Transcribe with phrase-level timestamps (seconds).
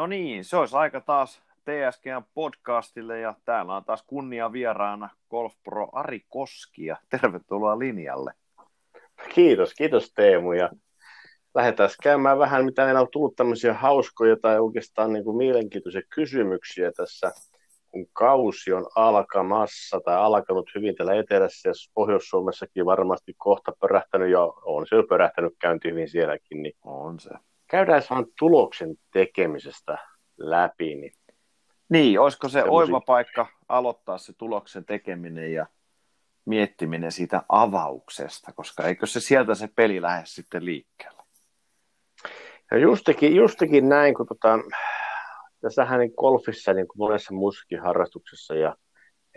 [0.00, 5.54] No niin, se olisi aika taas TSGn podcastille ja täällä on taas kunnia vieraana Golf
[5.64, 8.32] Pro Ari Koski ja tervetuloa linjalle.
[9.34, 10.70] Kiitos, kiitos Teemu ja
[11.54, 16.92] lähdetään käymään vähän, mitä meillä on tullut tämmöisiä hauskoja tai oikeastaan niin kuin mielenkiintoisia kysymyksiä
[16.92, 17.32] tässä,
[17.90, 24.42] kun kausi on alkamassa tai alkanut hyvin täällä etelässä ja Pohjois-Suomessakin varmasti kohta pörähtänyt ja
[24.64, 27.30] on se jo pörähtänyt käynti hyvin sielläkin, niin On se.
[27.70, 29.98] Käydään vaan tuloksen tekemisestä
[30.38, 30.94] läpi.
[30.94, 31.12] Niin
[31.88, 35.66] Niin, olisiko se Semmosia- oiva paikka aloittaa se tuloksen tekeminen ja
[36.44, 41.22] miettiminen siitä avauksesta, koska eikö se sieltä se peli lähde sitten liikkeelle?
[42.70, 44.58] Ja justikin, justikin näin, kun tota,
[45.60, 48.76] tässähän niin golfissa, niin kuin monessa muussakin harrastuksessa ja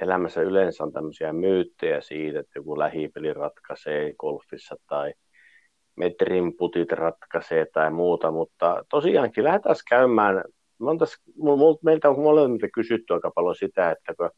[0.01, 5.13] elämässä yleensä on tämmöisiä myyttejä siitä, että joku lähipeli ratkaisee golfissa tai
[5.95, 10.43] metrin putit ratkaisee tai muuta, mutta tosiaankin lähdetään käymään,
[10.99, 11.17] tässä,
[11.83, 14.29] meiltä on molemmilta kysytty aika paljon sitä, että kun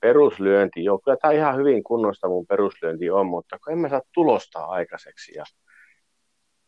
[0.00, 4.02] peruslyönti, joo, kyllä tämä ihan hyvin kunnosta mun peruslyönti on, mutta kun en mä saa
[4.14, 5.44] tulosta aikaiseksi ja,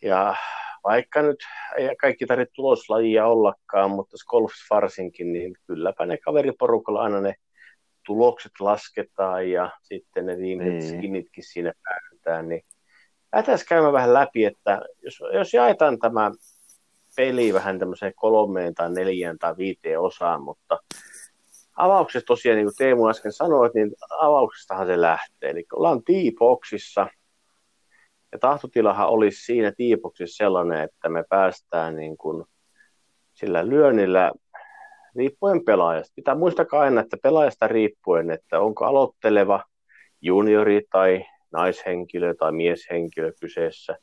[0.02, 0.36] ja
[0.84, 1.36] vaikka nyt
[1.76, 7.34] ei kaikki tarvitse tuloslajia ollakaan, mutta tässä golf varsinkin, niin kylläpä ne kaveriporukalla aina ne
[8.06, 10.98] tulokset lasketaan ja sitten ne viimeiset Niin.
[10.98, 12.62] skinitkin siinä päätetään, niin
[13.32, 16.30] lähdetään käymään vähän läpi, että jos, jos jaetaan tämä
[17.16, 20.78] peli vähän tämmöiseen kolmeen tai neljään tai viiteen osaan, mutta
[21.76, 25.50] avauksessa tosiaan, niin kuin Teemu äsken sanoi, niin avauksestahan se lähtee.
[25.50, 27.06] Eli ollaan T-boxissa,
[28.32, 32.44] ja tahtotilahan olisi siinä T-boxissa sellainen, että me päästään niin kuin
[33.34, 34.32] sillä lyönnillä
[35.16, 36.12] riippuen pelaajasta.
[36.16, 39.64] Pitää muistaa aina, että pelaajasta riippuen, että onko aloitteleva
[40.20, 43.98] juniori tai naishenkilö tai mieshenkilö kyseessä,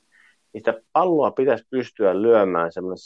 [0.54, 2.98] niin sitä palloa pitäisi pystyä lyömään semmoinen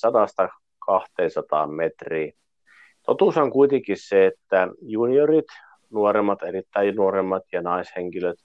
[1.68, 2.32] 100-200 metriä.
[3.06, 5.46] Totuus on kuitenkin se, että juniorit,
[5.90, 8.38] nuoremmat, erittäin nuoremmat ja naishenkilöt,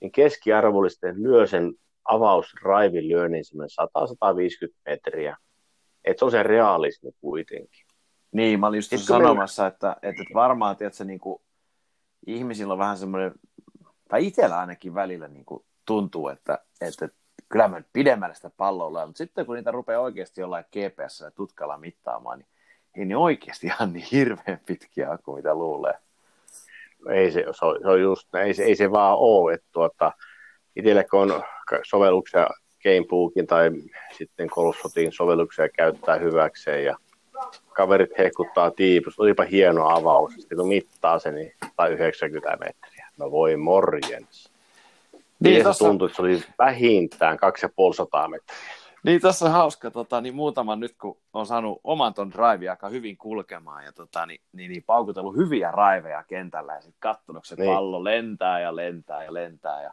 [0.00, 1.72] niin keskiarvollisten lyö sen
[2.04, 3.70] avausraivin lyönnin semmoinen
[4.68, 5.36] 100-150 metriä.
[6.04, 7.86] Et se on se realismi kuitenkin.
[8.32, 11.42] Niin, mä olin just sanomassa, että, että varmaan, tiedätkö, niin kuin,
[12.26, 13.32] ihmisillä on vähän semmoinen,
[14.10, 17.08] tai itsellä ainakin välillä niin kuin, tuntuu, että, että
[17.48, 21.30] kyllä mä pidemmälle sitä palloa lyön, mutta sitten kun niitä rupeaa oikeasti jollain GPS ja
[21.30, 22.48] tutkalla mittaamaan, niin
[22.96, 25.94] ei ne oikeasti ihan niin hirveän pitkiä kuin mitä luulee.
[27.08, 30.12] Ei se, se, on, se on just, ei se, ei se vaan ole, että tuota,
[30.76, 31.42] itsellä kun on
[31.82, 32.46] sovelluksia
[32.82, 33.70] Gamebookin tai
[34.18, 36.96] sitten Golfshotin sovelluksia käyttää hyväkseen ja
[37.72, 43.09] kaverit hehkuttaa tiipus, olipa hieno avaus, sitten kun mittaa se, niin tai 90 metriä.
[43.20, 44.50] No voi morjens.
[45.40, 48.56] Niin, se tossa- tuntui, että se oli vähintään 250 metriä.
[49.02, 52.88] Niin tässä on hauska, tota, niin muutaman nyt kun on saanut oman ton drive aika
[52.88, 57.54] hyvin kulkemaan ja tota, niin, niin, niin paukutellut hyviä raiveja kentällä ja sitten katsonut, se
[57.58, 57.74] Niin.
[57.74, 59.92] pallo lentää ja lentää ja lentää ja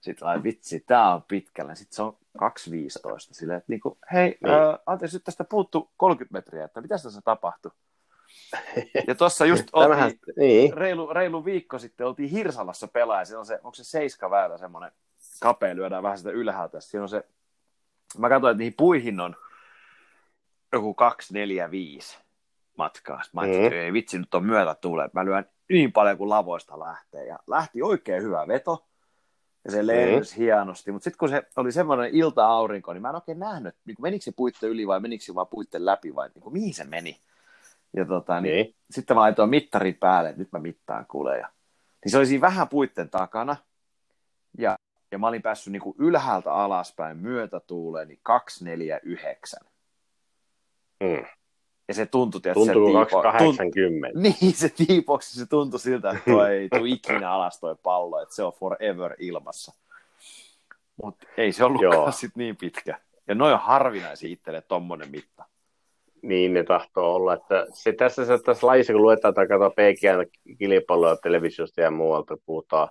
[0.00, 1.74] sitten ai vitsi, tää on pitkällä.
[1.74, 2.48] Sitten se on 2.15
[3.18, 4.38] silleen, että niinku, hei, Niin.
[4.42, 4.54] niin.
[4.54, 7.70] äh, anteeksi, nyt tästä puuttu 30 metriä, että mitä tässä tapahtui?
[9.08, 13.46] Ja tuossa just Tämähän, oltiin, niin, reilu, reilu viikko sitten oltiin Hirsalassa pelaa, siinä on
[13.46, 14.92] se, onko se seiska väylä semmoinen
[15.40, 17.24] kapea, lyödään vähän sitä ylhäältä, siinä on se,
[18.18, 19.36] mä katsoin, että niihin puihin on
[20.72, 22.18] joku 2, 4, 5
[22.78, 23.22] matkaa.
[23.32, 23.78] Mä ajattelin, Mm.
[23.78, 27.82] ei vitsi, nyt on myötä tulee, mä lyön niin paljon kuin lavoista lähtee, ja lähti
[27.82, 28.86] oikein hyvä veto,
[29.64, 33.38] ja se lensi hienosti, mutta sitten kun se oli semmoinen ilta-aurinko, niin mä en oikein
[33.38, 36.52] nähnyt, niin menikö se puitten yli vai menikö se vaan puitten läpi vai niin kuin,
[36.52, 37.16] mihin se meni.
[37.96, 38.74] Ja tota, niin, niin.
[38.90, 41.38] sitten mä laitoin mittarin päälle, että nyt mä mittaan kuulee.
[41.38, 41.48] Ja...
[42.04, 43.56] Niin se oli siinä vähän puitten takana.
[44.58, 44.76] Ja,
[45.10, 49.60] ja mä olin päässyt niin kuin ylhäältä alaspäin myötätuuleen, niin 249.
[51.00, 51.26] Mm.
[51.88, 53.22] Ja se tuntui, että Tuntuu se tiipo...
[53.22, 54.18] 280.
[54.20, 58.34] Niin, se tiipoksi se tuntui siltä, että toi ei tule ikinä alas toi pallo, että
[58.34, 59.72] se on forever ilmassa.
[61.02, 63.00] Mutta ei se ollutkaan sit niin pitkä.
[63.28, 65.44] Ja noin on harvinaisia itselle tommonen mitta.
[66.22, 67.34] Niin ne tahtoo olla.
[67.34, 72.88] Että se tässä, se, tässä lajissa, kun luetaan tai katsotaan PGN-kilpailuja televisiosta ja muualta, puhutaan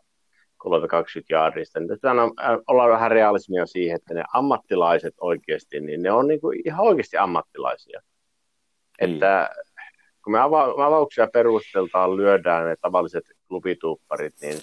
[0.57, 2.31] 320 jaardista, niin tässä on,
[2.67, 7.17] ollaan vähän realismia siihen, että ne ammattilaiset oikeasti, niin ne on niin kuin ihan oikeasti
[7.17, 8.01] ammattilaisia.
[9.01, 9.13] Niin.
[9.13, 9.49] Että
[10.23, 14.57] kun me ava- avauksia perusteltaan, lyödään ne tavalliset klubituupparit, niin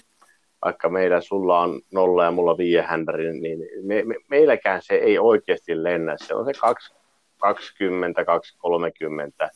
[0.65, 2.55] vaikka meillä sulla on nolla ja mulla
[2.85, 6.15] händäri, niin me, me, meilläkään se ei oikeasti lennä.
[6.17, 6.95] Se on se 2,
[7.39, 9.49] 20, 230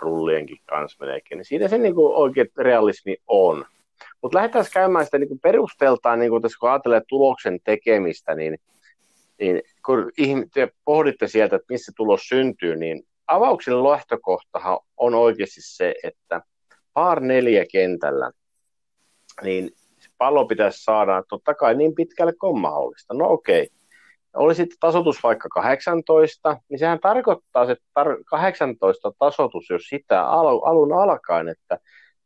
[0.00, 1.36] rullienkin kanssa melkein.
[1.36, 3.64] Niin siinä se niin kuin oikein realismi on.
[4.22, 8.58] Mutta lähdetään käymään sitä niin kuin perusteltaan, niin kuin tässä kun ajattelee tuloksen tekemistä, niin,
[9.40, 10.12] niin kun
[10.54, 16.40] te pohditte sieltä, että missä tulos syntyy, niin avauksen lähtökohtahan on oikeasti se, että
[16.92, 18.30] par neljä kentällä,
[19.42, 19.70] niin
[20.18, 23.14] pallo pitäisi saada totta kai niin pitkälle kuin mahdollista.
[23.14, 23.68] No okei,
[24.36, 30.62] oli sitten tasotus vaikka 18, niin sehän tarkoittaa se tar- 18 tasotus, jos sitä al-
[30.64, 31.78] alun alkaen, että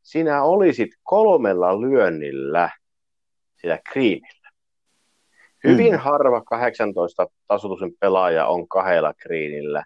[0.03, 2.71] sinä olisit kolmella lyönnillä
[3.61, 4.51] sillä kriinillä.
[5.65, 5.99] Hyvin mm.
[5.99, 9.85] harva 18 tasotuksen pelaaja on kahdella kriinillä.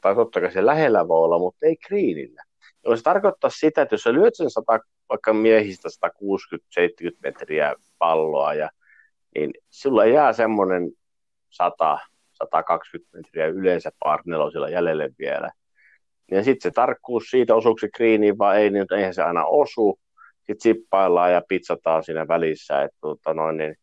[0.00, 2.42] Tai totta kai se lähellä voi olla, mutta ei kriinillä.
[2.96, 4.78] Se tarkoittaa sitä, että jos sä lyöt sen 100,
[5.08, 8.70] vaikka miehistä 160-70 metriä palloa, ja,
[9.34, 10.90] niin sulla jää semmoinen
[11.50, 11.98] 100,
[12.32, 15.50] 120 metriä yleensä parnelosilla jäljelle vielä.
[16.30, 19.98] Ja sitten se tarkkuus siitä, osuuko se kriiniin vai ei, niin eihän se aina osu.
[20.36, 22.82] Sitten sippaillaan ja pizzataan siinä välissä.
[22.82, 23.76] Että, tota noin, niin.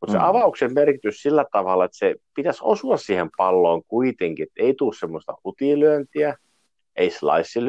[0.00, 0.24] Mutta se mm.
[0.24, 5.34] avauksen merkitys sillä tavalla, että se pitäisi osua siihen palloon kuitenkin, että ei tule semmoista
[5.44, 6.36] hutilyöntiä,
[6.96, 7.60] ei slice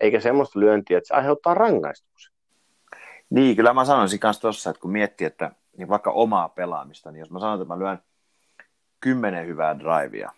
[0.00, 2.34] eikä semmoista lyöntiä, että se aiheuttaa rangaistuksen.
[3.30, 7.20] Niin, kyllä mä sanoisin myös tuossa, että kun miettii, että niin vaikka omaa pelaamista, niin
[7.20, 8.02] jos mä sanon, että mä lyön
[9.00, 10.32] kymmenen hyvää drivea,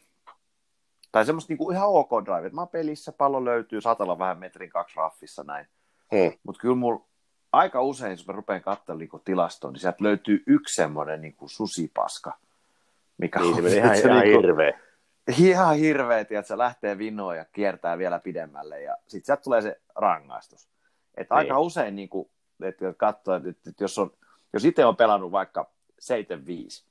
[1.13, 4.71] tai semmoista niinku ihan ok drive, että mä pelissä, pallo löytyy, saattaa olla vähän metrin
[4.71, 5.67] kaksi raffissa näin,
[6.13, 6.39] hmm.
[6.43, 7.07] mutta kyllä mulla
[7.53, 12.39] aika usein, jos mä rupean katselemaan niinku tilastoon, niin sieltä löytyy yksi semmoinen niinku susipaska,
[13.19, 14.85] mikä niin, on ihan, ihan niinku, hirveä
[15.39, 19.81] ihan hirveä, että se lähtee vinoon ja kiertää vielä pidemmälle ja sitten sieltä tulee se
[19.95, 20.69] rangaistus.
[21.15, 21.39] Että niin.
[21.39, 22.31] aika usein niin kuin,
[22.63, 24.11] että katsoo, että, että jos, on,
[24.55, 26.87] jos itse on pelannut vaikka 75,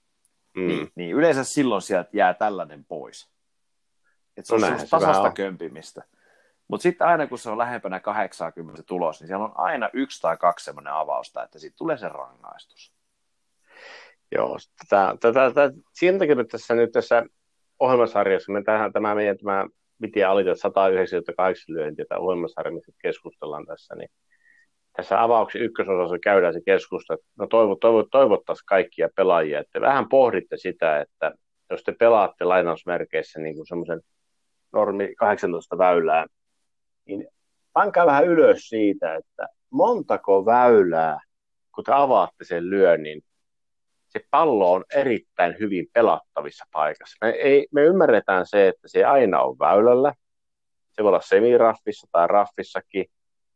[0.56, 0.68] mm.
[0.68, 3.30] niin, niin yleensä silloin sieltä jää tällainen pois.
[4.38, 6.04] Että se no on tasasta kömpimistä.
[6.68, 10.38] Mutta sitten aina kun se on lähempänä 80 tulos, niin siellä on aina yksi tai
[10.38, 12.94] kaksi semmoinen avausta, että sitten tulee se rangaistus.
[14.32, 17.26] Joo, tätä, tätä, tätä, siinä takia nyt tässä, nyt tässä
[17.80, 19.66] ohjelmasarjassa, me tähän, tämä meidän tämä
[20.02, 24.10] piti alittaa 198 lyöntiä tämä ohjelmasarja, mistä keskustellaan tässä, niin
[24.96, 30.58] tässä avauksen ykkösosassa käydään se keskustelu, no toivot, toivot, toivottaisiin kaikkia pelaajia, että vähän pohditte
[30.58, 31.32] sitä, että
[31.70, 34.02] jos te pelaatte lainausmerkeissä niin kuin semmoisen
[34.74, 36.26] normi 18 väylää,
[37.06, 37.28] niin
[37.74, 41.20] pankaa vähän ylös siitä, että montako väylää,
[41.76, 43.22] kun te avaatte sen lyönnin,
[44.08, 47.18] se pallo on erittäin hyvin pelattavissa paikassa.
[47.22, 50.14] Me, ei, me ymmärretään se, että se aina on väylällä.
[50.92, 53.06] Se voi olla semiraffissa tai raffissakin,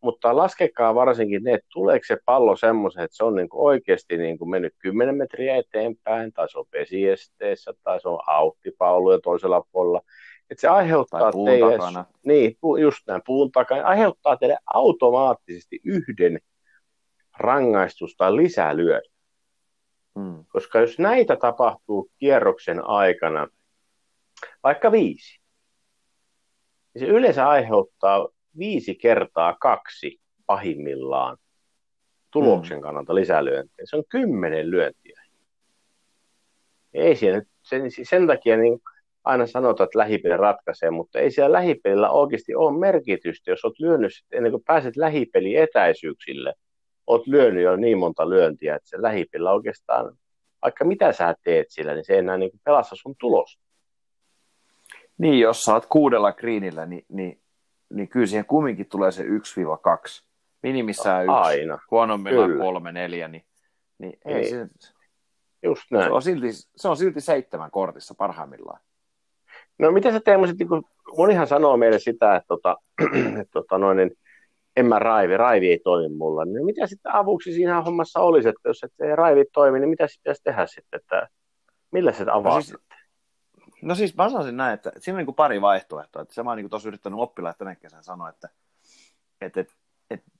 [0.01, 4.17] mutta laskekaa varsinkin ne, että tuleeko se pallo semmoisen, että se on niin kuin oikeasti
[4.17, 9.63] niin kuin mennyt 10 metriä eteenpäin, tai se on vesiesteessä, tai se on auttipalloja toisella
[9.71, 10.01] puolella.
[10.49, 12.05] Että se aiheuttaa teille, takana.
[12.25, 16.39] niin, just näin, puun takana, aiheuttaa teille automaattisesti yhden
[17.37, 19.01] rangaistus tai lisälyön.
[20.15, 20.45] Mm.
[20.47, 23.47] Koska jos näitä tapahtuu kierroksen aikana,
[24.63, 25.39] vaikka viisi,
[26.93, 31.37] niin se yleensä aiheuttaa viisi kertaa kaksi pahimmillaan
[32.31, 32.81] tuloksen mm.
[32.81, 33.85] kannalta lisälyöntiä.
[33.89, 35.21] Se on kymmenen lyöntiä.
[36.93, 38.79] Ei siinä, sen, sen takia niin
[39.23, 44.11] aina sanotaan, että lähipeli ratkaisee, mutta ei siellä lähipelillä oikeasti ole merkitystä, jos olet lyönyt
[44.31, 46.53] ennen kuin pääset lähipeli etäisyyksille–
[47.07, 50.17] oot lyönyt jo niin monta lyöntiä, että se lähipillä oikeastaan,
[50.61, 53.63] vaikka mitä sä teet sillä, niin se ei enää niin pelasta sun tulosta.
[55.17, 57.41] Niin, jos oot kuudella greenillä, niin, niin,
[57.93, 59.27] niin kyllä siihen kumminkin tulee se 1-2.
[60.63, 61.79] Minimissään no, yksi, aina.
[61.91, 63.45] huonommillaan kolme, neljä, niin,
[63.97, 64.49] niin ei, ei.
[64.49, 64.67] Se,
[65.63, 66.05] Just näin.
[66.05, 68.79] Se on, silti, se on silti seitsemän kortissa parhaimmillaan.
[69.79, 70.69] No miten sä teemmoiset, niin
[71.17, 72.75] monihan sanoo meille sitä, että, tota,
[73.41, 74.11] että tota, noin, niin,
[74.75, 76.45] en mä raivi, raivi ei toimi mulla.
[76.45, 80.07] Niin mitä sitten avuksi siinä hommassa olisi, että jos et se raivi toimi, niin mitä
[80.07, 81.27] sitten pitäisi tehdä sitten, että
[81.91, 82.77] millä se avaa no siis,
[83.81, 86.21] no siis mä sanoisin näin, että siinä on niin pari vaihtoehtoa.
[86.21, 88.49] Että se mä oon niin tuossa yrittänyt oppilaat tänä kesän sanoa, että,
[89.41, 89.73] että, että,
[90.09, 90.31] että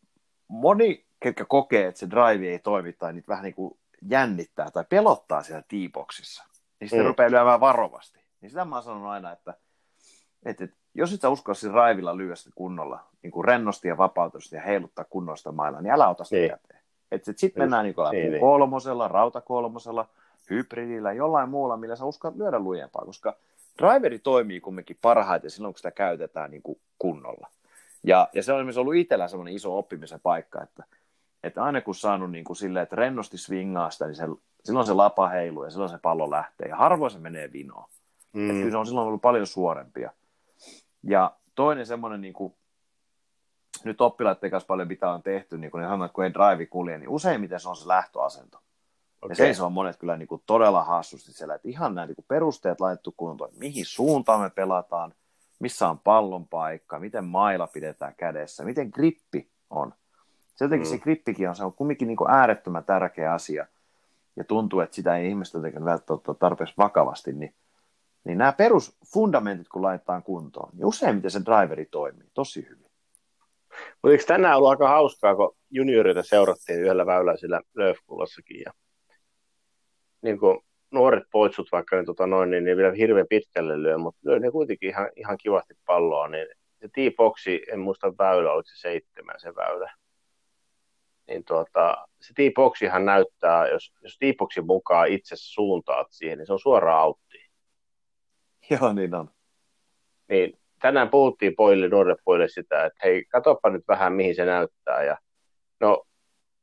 [0.48, 3.80] moni, ketkä kokee, että se drive ei toimi tai niitä vähän niin kuin
[4.10, 6.44] jännittää tai pelottaa siellä tiipoksissa,
[6.80, 7.08] niin sitten mm.
[7.08, 8.20] rupeaa lyömään varovasti.
[8.42, 9.54] Niin sitä mä oon sanonut aina, että,
[10.46, 14.56] että, että jos et sä usko siinä raivilla lyödä kunnolla, niin kuin rennosti ja vapautusti
[14.56, 16.50] ja heiluttaa kunnosta mailla, niin älä ota sitä niin.
[16.50, 16.84] käteen.
[17.36, 18.40] Sitten mennään niin kuin niin.
[18.40, 20.10] kolmosella, rautakolmosella,
[20.50, 23.36] hybridillä, jollain muulla, millä sä uskallat lyödä lujempaa, koska
[23.78, 27.48] driveri toimii kumminkin parhaiten silloin, kun sitä käytetään niin kuin kunnolla.
[28.04, 30.84] Ja, ja se on esimerkiksi ollut itsellä semmoinen iso oppimisen paikka, että,
[31.44, 34.26] että aina kun saanut niin kuin silleen, että rennosti swingaa sitä, niin se,
[34.64, 36.68] silloin se lapa heiluu ja silloin se pallo lähtee.
[36.68, 37.90] Ja harvoin se menee vinoon.
[38.34, 38.50] Mm.
[38.50, 40.12] Että kyllä se on silloin ollut paljon suorempia.
[41.04, 42.54] Ja toinen semmoinen, niin kuin,
[43.84, 46.66] nyt oppilaiden kanssa paljon mitä on tehty, niin kun ne sanoo, että kun ei drive
[46.66, 48.60] kulje, niin useimmiten se on se lähtöasento.
[49.22, 49.48] Okay.
[49.48, 52.26] Ja se on monet kyllä niin kuin todella hassusti siellä, että ihan nämä niin kuin
[52.28, 55.14] perusteet laitettu kuntoon, mihin suuntaan me pelataan,
[55.60, 59.94] missä on pallon paikka, miten maila pidetään kädessä, miten grippi on.
[60.56, 60.92] Se jotenkin mm.
[60.92, 63.68] se grippikin on, se on kumminkin niin kuin äärettömän tärkeä asia,
[64.36, 67.56] ja tuntuu, että sitä ei ihmiset jotenkin välttämättä tarpeeksi vakavasti, niin,
[68.24, 72.92] niin nämä perusfundamentit, kun laitetaan kuntoon, niin useimmiten se driveri toimii tosi hyvin.
[73.70, 78.74] Mutta eikö tänään ollut aika hauskaa, kun juniorita seurattiin yhdellä väyläisellä Löfkullassakin, ja
[80.22, 80.60] niin kuin
[80.92, 84.52] nuoret poitsut vaikka niin, tota noin, niin ne vielä hirveän pitkälle lyö, mutta lyö ne
[84.52, 86.48] kuitenkin ihan, ihan kivasti palloa, niin
[86.82, 89.94] se T-boxi, en muista väylä, oliko se seitsemän se väylä,
[91.28, 96.60] niin tuota, se T-boxihan näyttää, jos, jos T-boxin mukaan itse suuntaat siihen, niin se on
[96.60, 97.48] suoraan autti.
[98.70, 99.30] Joo, niin on.
[100.30, 105.04] Niin tänään puhuttiin poille, nuorille poille sitä, että hei, katsopa nyt vähän, mihin se näyttää.
[105.04, 105.18] Ja,
[105.80, 106.04] no,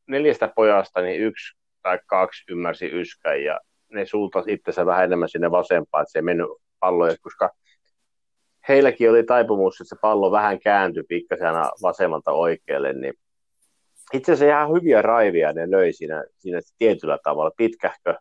[0.06, 3.60] neljästä pojasta, niin yksi tai kaksi ymmärsi yskän ja
[3.92, 6.46] ne suuntasi itsensä vähän enemmän sinne vasempaan, että se ei mennyt
[6.80, 7.50] palloja, koska
[8.68, 13.14] heilläkin oli taipumus, että se pallo vähän kääntyi pikkasen vasemmalta oikealle, niin
[14.12, 17.50] itse asiassa ihan hyviä raivia ne löi siinä, siinä tietyllä tavalla.
[17.56, 18.14] Pitkähkö,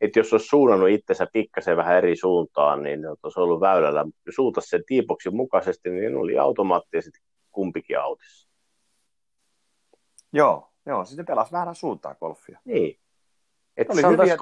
[0.00, 4.04] että jos olisi suunnannut itsensä pikkasen vähän eri suuntaan, niin olisi ollut väylällä.
[4.26, 7.18] Jos suuntaisi sen tiipoksin mukaisesti, niin oli automaattisesti
[7.50, 8.48] kumpikin autissa.
[10.32, 12.58] Joo, joo, sitten pelasi väärän suuntaan golfia.
[12.64, 12.98] Niin.
[13.76, 14.36] Että oli hyviä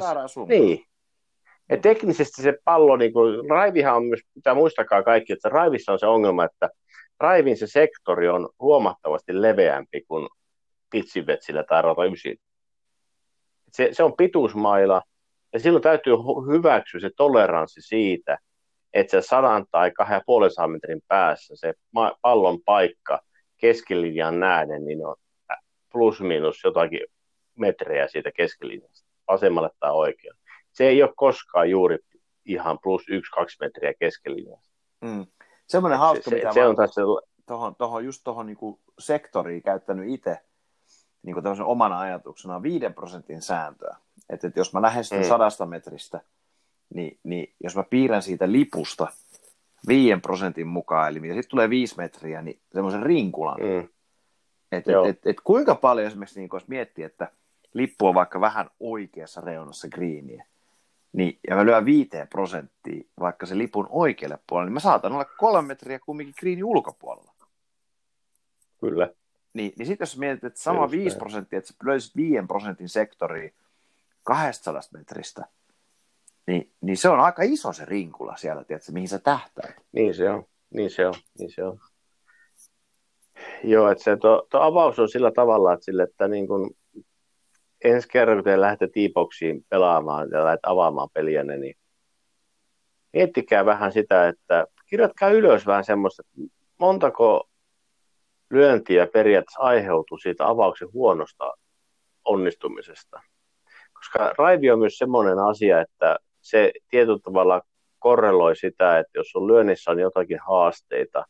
[0.00, 0.60] väärään suuntaan.
[0.60, 0.84] Niin.
[1.70, 5.98] Ja teknisesti se pallo, niin kuin, raivihan on myös, pitää muistakaa kaikki, että raivissa on
[5.98, 6.68] se ongelma, että
[7.20, 10.28] raivin se sektori on huomattavasti leveämpi kuin
[10.90, 12.36] pitsivetsillä tai rotaysin.
[13.72, 15.02] Se, se on pituusmaila,
[15.52, 16.12] ja silloin täytyy
[16.52, 18.38] hyväksyä se toleranssi siitä,
[18.92, 20.20] että se sadan tai kahden
[20.58, 21.74] ja metrin päässä se
[22.22, 23.20] pallon paikka
[23.56, 25.16] keskilinjan nähden, niin on
[25.92, 27.00] plus minus jotakin
[27.58, 30.40] metrejä siitä keskilinjasta, vasemmalle tai oikealle.
[30.72, 31.98] Se ei ole koskaan juuri
[32.44, 34.70] ihan plus yksi, kaksi metriä keskilinjasta.
[35.00, 35.26] Mm.
[35.66, 37.00] Semmoinen hauska, se, mitä se, se on tässä...
[37.46, 38.58] Tohon, tohon, just tuohon niin
[38.98, 40.38] sektoriin käyttänyt itse
[41.22, 43.96] niin omana ajatuksena on 5 prosentin sääntöä.
[44.30, 45.28] Että, että jos mä lähestyn mm.
[45.28, 46.20] sadasta metristä,
[46.94, 49.06] niin, niin jos mä piirrän siitä lipusta
[49.88, 53.60] 5 prosentin mukaan, eli mitä sitten tulee 5 metriä, niin semmoisen rinkulan.
[53.60, 53.88] Mm.
[54.72, 57.28] Että et, et, et, kuinka paljon esimerkiksi, niin jos miettii, että
[57.74, 60.46] lippu on vaikka vähän oikeassa reunassa greeniä,
[61.12, 65.24] niin, ja mä lyön viiteen prosenttia vaikka se lipun oikealle puolelle, niin mä saatan olla
[65.24, 67.32] kolme metriä kumminkin greenin ulkopuolella.
[68.80, 69.08] Kyllä.
[69.54, 73.54] Niin, niin sitten jos mietit, että sama 5 prosenttia, että sä löysit 5 prosentin sektori
[74.22, 75.46] 200 metristä,
[76.46, 79.76] niin, niin se on aika iso se rinkula siellä, tiedätkö, mihin sä tähtäät.
[79.92, 81.80] Niin se on, niin se on, niin se on.
[83.64, 86.70] Joo, että se tuo, tuo avaus on sillä tavalla, että, sille, että niin kun
[87.84, 91.74] ensi kerran, kun te lähdette T-boxiin pelaamaan ja lähdet avaamaan peliä, niin
[93.12, 97.48] miettikää vähän sitä, että kirjoitkaa ylös vähän semmoista, että montako
[98.50, 101.52] lyöntiä periaatteessa aiheutuu siitä avauksen huonosta
[102.24, 103.20] onnistumisesta.
[103.92, 107.62] Koska raivi on myös semmoinen asia, että se tietyllä tavalla
[107.98, 111.24] korreloi sitä, että jos on lyönnissä on jotakin haasteita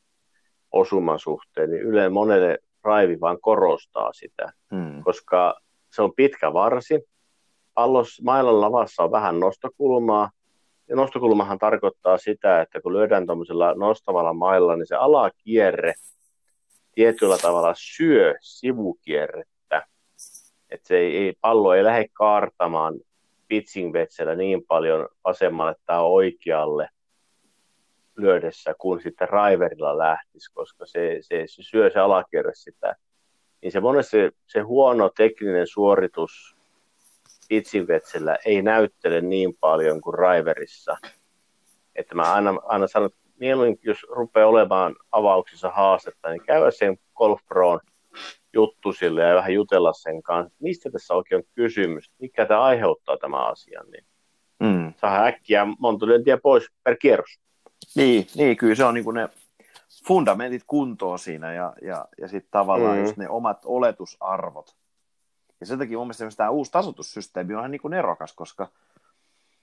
[0.72, 5.02] osuman suhteen, niin yleensä monelle raivi vaan korostaa sitä, hmm.
[5.02, 5.60] koska
[5.90, 7.00] se on pitkä varsi,
[7.74, 10.30] pallos, mailan lavassa on vähän nostokulmaa,
[10.88, 15.94] ja nostokulmahan tarkoittaa sitä, että kun lyödään tuollaisella nostavalla mailla, niin se alakierre
[16.94, 19.86] tietyllä tavalla syö sivukierrettä.
[20.70, 22.94] Että se ei, ei, pallo ei lähde kaartamaan
[23.48, 23.92] pitching
[24.36, 26.88] niin paljon vasemmalle tai oikealle
[28.16, 32.96] lyödessä kuin sitten riverilla lähtisi, koska se, se, se syö se alakierre sitä.
[33.62, 36.56] Niin se monesti se, se huono tekninen suoritus
[37.48, 37.88] pitching
[38.44, 40.96] ei näyttele niin paljon kuin riverissa.
[41.94, 46.98] Että mä aina, aina sanon, että mieluummin, jos rupeaa olemaan avauksissa haastetta, niin käydä sen
[47.14, 47.80] Golf Proon
[48.52, 53.16] juttu sille ja vähän jutella sen kanssa, mistä tässä oikein on kysymys, mikä tämä aiheuttaa
[53.16, 54.04] tämä asia, niin
[54.60, 54.92] mm.
[54.96, 57.40] saa äkkiä monta lyöntiä pois per kierros.
[57.96, 59.28] Niin, niin kyllä se on niin kuin ne
[60.06, 63.02] fundamentit kuntoon siinä ja, ja, ja sitten tavallaan mm.
[63.02, 64.76] just ne omat oletusarvot.
[65.60, 68.68] Ja sen takia mun mielestä tämä uusi tasoitussysteemi on ihan niin kuin erokas, koska–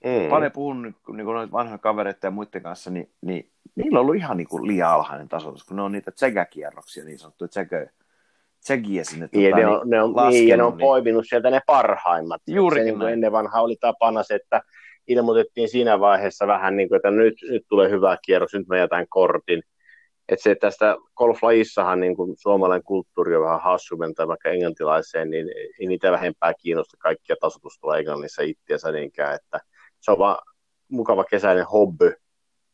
[0.04, 0.30] Mm.
[0.30, 4.36] Paljon puhun niin kuin vanhojen kavereiden ja muiden kanssa, niin, niin niillä on ollut ihan
[4.36, 7.86] niin kuin liian alhainen tasoitus, kun ne on niitä tsekä-kierroksia, niin sanottuja tsekä,
[8.60, 9.28] tsekiä sinne.
[9.32, 10.86] Niin, tuota, ne on, ne on, laskenut, niin, ja ne on niin...
[10.86, 12.42] poiminut sieltä ne parhaimmat.
[12.46, 14.62] Juuri niin kuin ennen vanha oli tapana se, että
[15.10, 19.06] ilmoitettiin siinä vaiheessa vähän niin kuin, että nyt, nyt tulee hyvä kierros, nyt mä jätän
[19.08, 19.62] kortin.
[20.28, 25.48] Että se tästä golflajissahan niin kuin suomalainen kulttuuri on vähän hassumentaa vaikka englantilaiseen, niin
[25.80, 29.60] ei niitä vähempää kiinnosta kaikkia tasotusta englannissa itseänsä niinkään, että
[30.00, 30.38] se on vaan
[30.88, 32.12] mukava kesäinen hobby.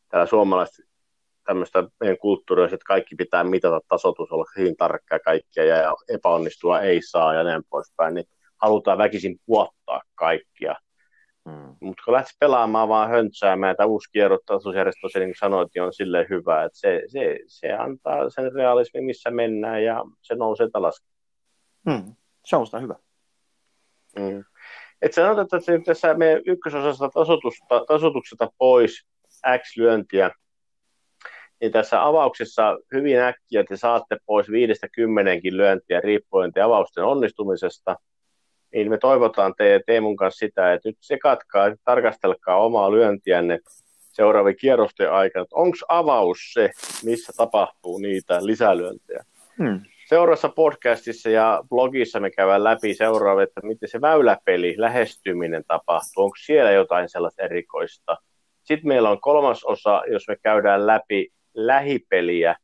[0.08, 0.86] Täällä suomalaiset
[1.46, 7.02] tämmöistä meidän kulttuuria, että kaikki pitää mitata tasotus, olla hyvin tarkkaa kaikkia ja epäonnistua ei
[7.02, 8.26] saa ja näin poispäin, niin
[8.62, 10.74] halutaan väkisin puottaa kaikkia.
[11.46, 11.76] Mm.
[11.80, 16.26] Mutta kun lähtisi pelaamaan vaan höntsäämään, että uusi kierrottaisuusjärjestö, niin kuin sanoit, niin on silleen
[16.30, 21.02] hyvä, että se, se, se antaa sen realismin, missä mennään ja se nousee alas.
[21.86, 22.14] Mm.
[22.44, 22.94] Se on sitä hyvä.
[24.18, 24.44] Mm.
[25.02, 29.06] Et sanotaan, että tässä meidän ykkösosasta tasotusta, tasotuksesta pois
[29.58, 30.30] X lyöntiä,
[31.60, 37.96] niin tässä avauksessa hyvin äkkiä te saatte pois viidestä kymmenenkin lyöntiä riippuen te avausten onnistumisesta,
[38.76, 43.58] niin me toivotaan te Teemun kanssa sitä, että nyt sekatkaa ja tarkastelkaa omaa lyöntiänne
[44.12, 46.70] seuraavien kierrosten aikana, onko avaus se,
[47.04, 49.24] missä tapahtuu niitä lisälyöntejä.
[49.58, 49.80] Hmm.
[50.08, 56.36] Seuraavassa podcastissa ja blogissa me käydään läpi seuraava, että miten se väyläpeli, lähestyminen tapahtuu, onko
[56.44, 58.16] siellä jotain sellaista erikoista.
[58.62, 62.56] Sitten meillä on kolmas osa, jos me käydään läpi lähipeliä,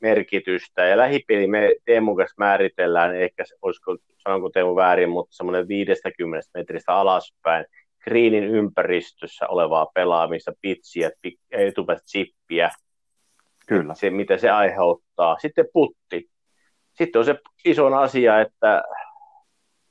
[0.00, 0.84] merkitystä.
[0.84, 6.94] Ja lähipeli me Teemun kanssa määritellään, ehkä olisiko, sanonko Teemu väärin, mutta semmoinen 50 metristä
[6.94, 7.66] alaspäin,
[8.04, 11.10] greenin ympäristössä olevaa pelaamista, pitsiä,
[11.50, 12.70] etupäästä chippiä,
[13.68, 13.94] Kyllä.
[13.94, 15.38] Se, mitä se aiheuttaa.
[15.38, 16.30] Sitten putti.
[16.94, 18.82] Sitten on se iso asia, että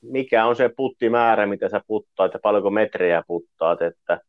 [0.02, 4.20] mikä on se puttimäärä, mitä sä puttaat ja paljonko metrejä puttaat, että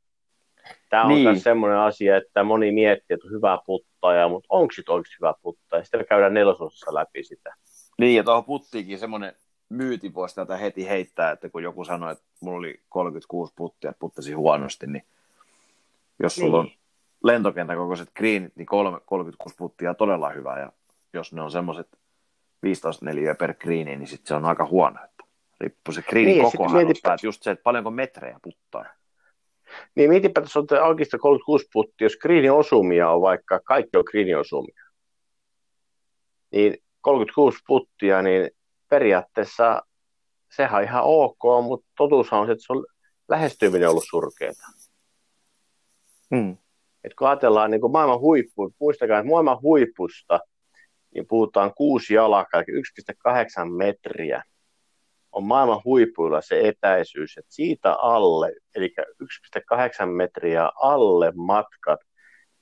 [0.89, 1.39] Tämä on niin.
[1.39, 5.83] semmoinen asia, että moni miettii, että on hyvä puttaja, mutta onko sitten oikeasti hyvä puttaja?
[5.83, 7.55] Sitten me käydään nelososassa läpi sitä.
[7.99, 9.33] Niin, ja tuohon puttiinkin semmoinen
[9.69, 13.99] myyti voisi tätä heti heittää, että kun joku sanoi, että mulla oli 36 puttia, että
[13.99, 15.03] puttasi huonosti, niin
[16.23, 16.71] jos sulla niin.
[16.71, 16.79] on
[17.23, 18.65] lentokentän kokoiset greenit, niin
[19.05, 20.71] 36 puttia on todella hyvä, ja
[21.13, 21.87] jos ne on semmoiset
[22.63, 25.03] 15 neliöä per greeni, niin sitten se on aika huono.
[25.03, 25.23] Että
[25.59, 28.85] riippuu se greenin niin, kokohan, että just se, että paljonko metrejä puttaa.
[29.95, 34.37] Niin mietipä, että on oikeastaan 36 putti, jos greenin osumia on vaikka, kaikki on greenin
[34.37, 34.83] osumia,
[36.51, 38.49] niin 36 puttia, niin
[38.89, 39.81] periaatteessa
[40.55, 42.85] sehän on ihan ok, mutta totuushan on se, että se on
[43.29, 44.63] lähestyminen ollut surkeata.
[46.35, 46.57] Hmm.
[47.03, 50.39] Et kun ajatellaan niin kuin maailman huippu, muistakaa, että maailman huipusta,
[51.15, 52.81] niin puhutaan kuusi jalkaa, eli
[53.63, 54.43] 1,8 metriä
[55.31, 61.99] on maailman huipuilla se etäisyys, että siitä alle, eli 1,8 metriä alle matkat,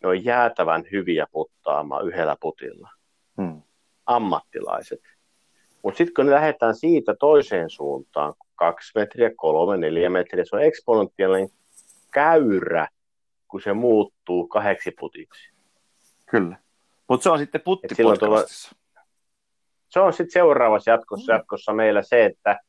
[0.03, 2.89] ne on jäätävän hyviä puttaamaan yhdellä putilla.
[3.41, 3.62] Hmm.
[4.06, 4.99] Ammattilaiset.
[5.84, 10.63] Mutta sitten kun ne lähdetään siitä toiseen suuntaan, kaksi metriä, kolme, neljä metriä, se on
[10.63, 11.49] eksponentiaalinen
[12.12, 12.88] käyrä,
[13.47, 15.53] kun se muuttuu kahdeksi putiksi.
[16.25, 16.58] Kyllä.
[17.10, 17.95] Mutta se on sitten putti
[19.89, 21.38] se on sitten seuraavassa jatkossa, mm.
[21.38, 22.60] jatkossa meillä se, että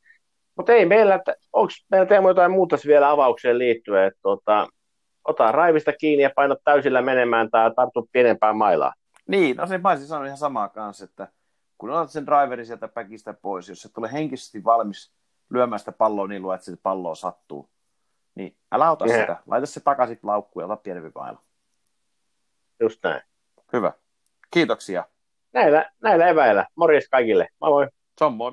[0.56, 4.68] mutta ei meillä, että onko meillä Teemu jotain muuta vielä avaukseen liittyen, että tota,
[5.24, 8.92] ota raivista kiinni ja paina täysillä menemään tai tarttu pienempään mailaan.
[9.28, 11.28] Niin, no se Paisi sanoi ihan samaa kanssa, että
[11.78, 15.12] kun otat sen driverin sieltä päkistä pois, jos se tulee henkisesti valmis
[15.50, 17.70] lyömään sitä palloa niin luo, että se palloa sattuu,
[18.34, 19.20] niin älä ota yeah.
[19.20, 19.36] sitä.
[19.46, 21.42] Laita se takaisin laukkuun ja ota pienempi maila.
[22.80, 23.22] Just näin.
[23.72, 23.92] Hyvä.
[24.50, 25.04] Kiitoksia.
[25.58, 26.66] Näillä, näillä eväillä.
[26.74, 27.48] Morjes kaikille.
[27.60, 27.88] Moi moi.
[28.18, 28.52] Se on moi.